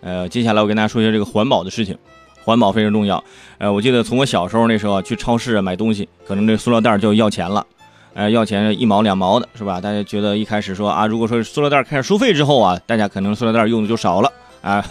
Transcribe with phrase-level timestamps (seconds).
[0.00, 1.96] 呃，接下来我跟大家说一下这个环保的事情，
[2.44, 3.22] 环保非常重要。
[3.58, 7.66] 呃，我记得从我小时候那时候去超市买东西，可能这塑料袋就要钱了，
[8.14, 9.80] 呃，要钱一毛两毛的，是吧？
[9.80, 14.32] 大家觉得一开始说啊，如果说塑料袋开始收费之后啊，大家可能塑料袋用的就少了
[14.62, 14.84] 啊，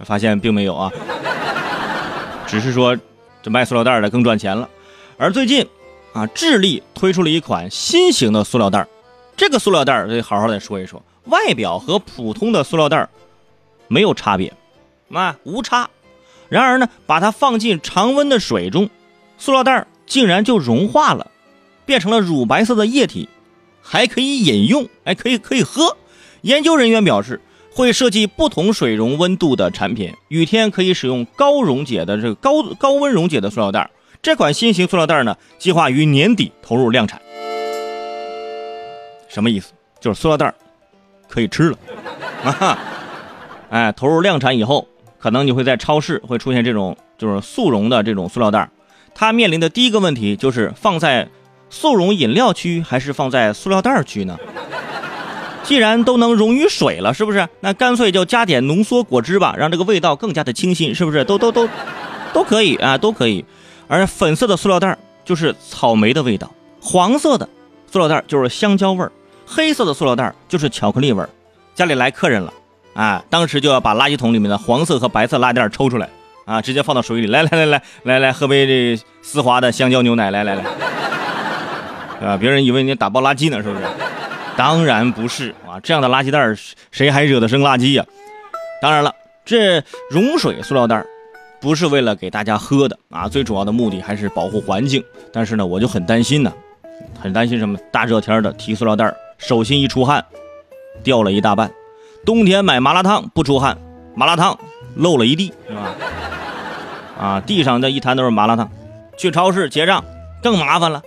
[0.00, 0.92] 发现并没有啊，
[2.46, 2.96] 只是说
[3.42, 4.68] 这卖塑料袋的更赚钱了。
[5.16, 5.66] 而最近
[6.12, 8.86] 啊，智利推出了一款新型的塑料袋，
[9.36, 13.08] 这个塑料袋得好好的说一说，外表和普通的塑料袋
[13.90, 14.54] 没有差别，
[15.12, 15.90] 啊，无差。
[16.48, 18.88] 然而呢，把它放进常温的水中，
[19.36, 21.30] 塑料袋竟然就融化了，
[21.84, 23.28] 变成了乳白色的液体，
[23.82, 25.96] 还可以饮用，哎，可以可以喝。
[26.42, 27.40] 研究人员表示，
[27.74, 33.90] 会设计不同水溶温度的产品，雨天可以使用高溶解的这个高高温溶解的塑料袋。
[34.22, 37.20] 这款新型塑料袋呢，计划于年底投入量产。
[39.28, 39.72] 什么意思？
[40.00, 40.54] 就是塑料袋
[41.28, 41.78] 可以吃了，
[42.42, 42.78] 啊哈，
[43.70, 44.86] 哎，投入量产以后。
[45.18, 48.70] 可能你会在超市会出现这种就是速溶的这种塑料袋，
[49.14, 51.28] 它面临的第一个问题就是放在
[51.68, 54.38] 速溶饮料区还是放在塑料袋区呢？
[55.62, 57.46] 既然都能溶于水了，是不是？
[57.60, 61.22] 那干脆就加点浓缩果汁吧，让这个味道更加的清新，是不是？
[61.22, 61.68] 都都都
[62.32, 63.44] 都可以啊，都可以。
[63.88, 67.46] 而粉色的塑料袋就是草莓的味道，黄色的
[67.92, 69.12] 塑料袋就是香蕉味儿，
[69.44, 71.28] 黑色的塑料袋就是巧克力味儿。
[71.74, 72.50] 家里来客人了。
[72.94, 76.08] 啊，当时就要把垃圾桶里面的黄色和白色垃圾袋抽出来，
[76.44, 80.64] 啊，直接放到水里，来来来来来来，喝杯这丝滑的香蕉牛奶，来来来，
[82.26, 83.84] 啊，别人以为你打包垃圾呢，是不是？
[84.56, 86.40] 当然不是啊，这样的垃圾袋
[86.90, 88.04] 谁还惹得生垃圾呀？
[88.82, 89.14] 当然了，
[89.44, 91.02] 这融水塑料袋
[91.60, 95.02] 不是为了给大家喝的啊，最主要的目的还是保护环境。
[95.32, 96.52] 但是呢，我就很担心呢，
[97.18, 97.78] 很担心什么？
[97.92, 100.22] 大热天的提塑料袋，手心一出汗，
[101.02, 101.70] 掉了一大半。
[102.24, 103.76] 冬天买麻辣烫不出汗，
[104.14, 104.58] 麻辣烫
[104.94, 105.94] 漏了一地，是吧？
[107.18, 108.70] 啊，地上这一滩都是麻辣烫。
[109.16, 110.04] 去超市结账
[110.42, 111.02] 更麻烦了。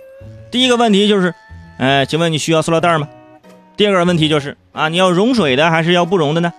[0.50, 1.34] 第一个问题就是，
[1.78, 3.08] 哎，请问你需要塑料袋吗？
[3.76, 6.52] 第二个问题就是啊，你要溶水的还是要不溶的呢？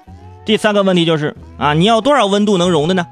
[0.46, 3.08] 第三个问题就是啊，你要多少温度能溶的呢？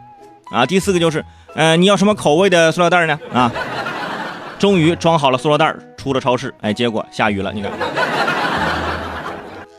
[0.51, 1.23] 啊，第四个就是，
[1.55, 3.17] 呃，你要什么口味的塑料袋呢？
[3.33, 3.51] 啊，
[4.59, 7.71] 终于装好了塑料袋，出了超市，哎，结果下雨了，你看。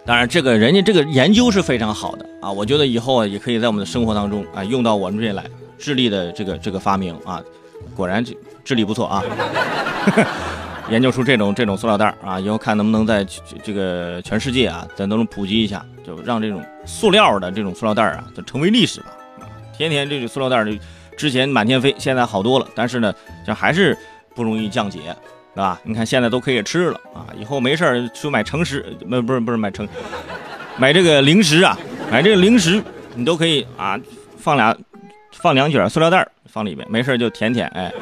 [0.07, 5.45] 当然，这个人家这个研究是非常好的啊，我觉得以后啊也可以在我们的生活当中啊用到我们这来。
[5.77, 7.43] 智利的这个这个发明啊，
[7.95, 8.35] 果然这
[8.65, 9.23] 智力不错啊，
[10.89, 13.27] 研究出这种这种塑料袋啊，以后看能不能在
[13.63, 19.07] 这个全世界啊，咱都能普及一下，就让这种塑料的这种塑料袋啊，就成为历史吧。
[19.41, 19.45] 啊
[19.77, 20.73] 天天这个塑料袋就
[21.19, 23.13] 之前满天飞，现在好多了，但是呢，
[23.45, 23.99] 这还是
[24.35, 25.01] 不容易降解。
[25.55, 25.81] 对吧？
[25.85, 27.27] 你看现在都可以吃了啊！
[27.39, 29.87] 以后没事儿就买诚实，不不是不是买诚，
[30.77, 31.79] 买这个零食啊，
[32.11, 32.83] 买这个零食
[33.15, 33.99] 你都可以啊，
[34.37, 34.77] 放俩
[35.31, 37.93] 放两卷塑料袋放里面，没事就舔舔，哎，